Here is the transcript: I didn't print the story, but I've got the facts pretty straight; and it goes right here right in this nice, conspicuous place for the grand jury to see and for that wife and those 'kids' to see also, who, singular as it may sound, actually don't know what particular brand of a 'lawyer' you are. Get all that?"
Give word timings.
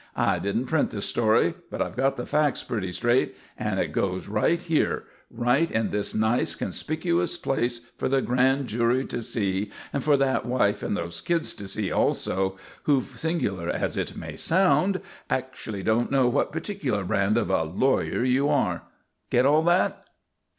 I 0.15 0.39
didn't 0.39 0.65
print 0.65 0.89
the 0.89 0.99
story, 0.99 1.53
but 1.69 1.79
I've 1.79 1.95
got 1.95 2.17
the 2.17 2.25
facts 2.25 2.63
pretty 2.63 2.91
straight; 2.91 3.37
and 3.55 3.79
it 3.79 3.91
goes 3.91 4.27
right 4.27 4.59
here 4.59 5.03
right 5.29 5.69
in 5.69 5.91
this 5.91 6.15
nice, 6.15 6.55
conspicuous 6.55 7.37
place 7.37 7.81
for 7.99 8.09
the 8.09 8.19
grand 8.23 8.65
jury 8.65 9.05
to 9.05 9.21
see 9.21 9.69
and 9.93 10.03
for 10.03 10.17
that 10.17 10.43
wife 10.47 10.81
and 10.81 10.97
those 10.97 11.21
'kids' 11.21 11.53
to 11.53 11.67
see 11.67 11.91
also, 11.91 12.57
who, 12.85 13.01
singular 13.03 13.69
as 13.69 13.95
it 13.95 14.17
may 14.17 14.35
sound, 14.35 15.01
actually 15.29 15.83
don't 15.83 16.09
know 16.09 16.27
what 16.27 16.51
particular 16.51 17.03
brand 17.03 17.37
of 17.37 17.51
a 17.51 17.61
'lawyer' 17.61 18.23
you 18.23 18.49
are. 18.49 18.81
Get 19.29 19.45
all 19.45 19.61
that?" 19.65 20.05